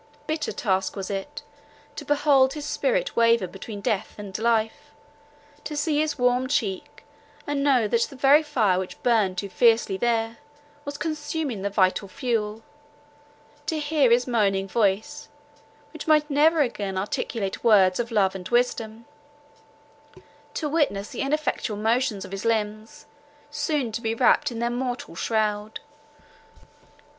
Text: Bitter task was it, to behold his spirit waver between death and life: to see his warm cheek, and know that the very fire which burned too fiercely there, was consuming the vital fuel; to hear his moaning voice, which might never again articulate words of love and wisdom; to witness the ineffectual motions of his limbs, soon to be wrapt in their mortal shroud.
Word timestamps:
Bitter 0.25 0.51
task 0.51 0.95
was 0.95 1.11
it, 1.11 1.43
to 1.95 2.03
behold 2.03 2.53
his 2.53 2.65
spirit 2.65 3.15
waver 3.15 3.45
between 3.45 3.81
death 3.81 4.15
and 4.17 4.35
life: 4.39 4.89
to 5.63 5.77
see 5.77 5.99
his 5.99 6.17
warm 6.17 6.47
cheek, 6.47 7.03
and 7.45 7.63
know 7.63 7.87
that 7.87 8.01
the 8.09 8.15
very 8.15 8.41
fire 8.41 8.79
which 8.79 9.03
burned 9.03 9.37
too 9.37 9.47
fiercely 9.47 9.97
there, 9.97 10.39
was 10.85 10.97
consuming 10.97 11.61
the 11.61 11.69
vital 11.69 12.07
fuel; 12.07 12.63
to 13.67 13.77
hear 13.79 14.09
his 14.09 14.25
moaning 14.25 14.67
voice, 14.67 15.29
which 15.93 16.07
might 16.07 16.31
never 16.31 16.61
again 16.61 16.97
articulate 16.97 17.63
words 17.63 17.99
of 17.99 18.09
love 18.09 18.33
and 18.33 18.49
wisdom; 18.49 19.05
to 20.55 20.67
witness 20.67 21.09
the 21.11 21.21
ineffectual 21.21 21.77
motions 21.77 22.25
of 22.25 22.31
his 22.31 22.43
limbs, 22.43 23.05
soon 23.51 23.91
to 23.91 24.01
be 24.01 24.15
wrapt 24.15 24.51
in 24.51 24.57
their 24.57 24.71
mortal 24.71 25.13
shroud. 25.15 25.79